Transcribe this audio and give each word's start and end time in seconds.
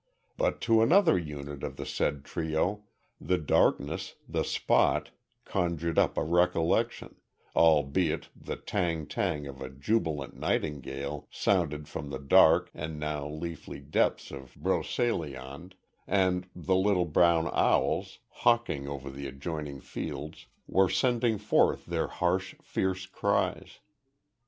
But 0.35 0.61
to 0.61 0.81
another 0.81 1.15
unit 1.15 1.61
of 1.63 1.77
the 1.77 1.85
said 1.85 2.25
trio, 2.25 2.85
the 3.19 3.37
darkness, 3.37 4.15
the 4.27 4.41
spot, 4.41 5.11
conjured 5.45 5.99
up 5.99 6.17
a 6.17 6.23
recollection, 6.23 7.17
albeit 7.55 8.29
the 8.35 8.55
"tang 8.55 9.05
tang" 9.05 9.45
of 9.45 9.61
a 9.61 9.69
jubilant 9.69 10.35
nightingale 10.35 11.27
sounded 11.29 11.87
from 11.87 12.09
the 12.09 12.17
dark 12.17 12.71
and 12.73 12.99
now 12.99 13.27
leafy 13.29 13.79
depths 13.79 14.31
of 14.31 14.55
"Broceliande," 14.55 15.73
and 16.07 16.47
the 16.55 16.75
little 16.75 17.05
brown 17.05 17.47
owls, 17.53 18.17
hawking 18.29 18.87
over 18.87 19.11
the 19.11 19.27
adjoining 19.27 19.79
fields, 19.81 20.47
were 20.65 20.89
sending 20.89 21.37
forth 21.37 21.85
their 21.85 22.07
harsh, 22.07 22.55
fierce 22.63 23.05
cries. 23.05 23.81